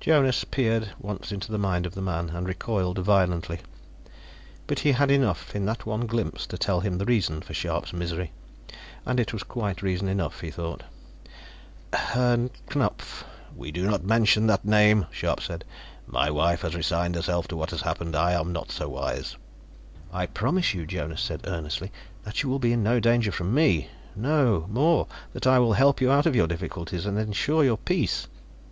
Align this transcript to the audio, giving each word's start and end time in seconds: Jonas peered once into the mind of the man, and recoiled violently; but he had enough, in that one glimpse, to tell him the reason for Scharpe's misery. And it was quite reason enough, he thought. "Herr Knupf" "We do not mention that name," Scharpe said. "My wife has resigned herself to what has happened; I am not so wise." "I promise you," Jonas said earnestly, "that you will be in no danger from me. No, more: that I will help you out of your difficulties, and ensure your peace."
Jonas 0.00 0.42
peered 0.42 0.90
once 0.98 1.30
into 1.30 1.52
the 1.52 1.56
mind 1.56 1.86
of 1.86 1.94
the 1.94 2.02
man, 2.02 2.30
and 2.30 2.48
recoiled 2.48 2.98
violently; 2.98 3.60
but 4.66 4.80
he 4.80 4.90
had 4.90 5.08
enough, 5.08 5.54
in 5.54 5.66
that 5.66 5.86
one 5.86 6.04
glimpse, 6.08 6.48
to 6.48 6.58
tell 6.58 6.80
him 6.80 6.98
the 6.98 7.04
reason 7.04 7.40
for 7.40 7.54
Scharpe's 7.54 7.92
misery. 7.92 8.32
And 9.06 9.20
it 9.20 9.32
was 9.32 9.44
quite 9.44 9.80
reason 9.80 10.08
enough, 10.08 10.40
he 10.40 10.50
thought. 10.50 10.82
"Herr 11.92 12.48
Knupf" 12.68 13.22
"We 13.56 13.70
do 13.70 13.88
not 13.88 14.02
mention 14.02 14.48
that 14.48 14.64
name," 14.64 15.06
Scharpe 15.12 15.42
said. 15.42 15.64
"My 16.08 16.28
wife 16.28 16.62
has 16.62 16.74
resigned 16.74 17.14
herself 17.14 17.46
to 17.46 17.56
what 17.56 17.70
has 17.70 17.82
happened; 17.82 18.16
I 18.16 18.32
am 18.32 18.52
not 18.52 18.72
so 18.72 18.88
wise." 18.88 19.36
"I 20.12 20.26
promise 20.26 20.74
you," 20.74 20.86
Jonas 20.86 21.20
said 21.22 21.42
earnestly, 21.46 21.92
"that 22.24 22.42
you 22.42 22.48
will 22.48 22.58
be 22.58 22.72
in 22.72 22.82
no 22.82 22.98
danger 22.98 23.30
from 23.30 23.54
me. 23.54 23.90
No, 24.16 24.66
more: 24.70 25.06
that 25.32 25.46
I 25.46 25.60
will 25.60 25.74
help 25.74 26.00
you 26.00 26.10
out 26.10 26.26
of 26.26 26.34
your 26.34 26.48
difficulties, 26.48 27.06
and 27.06 27.16
ensure 27.16 27.62
your 27.62 27.78
peace." 27.78 28.26